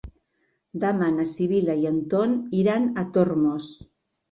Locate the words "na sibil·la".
1.17-1.77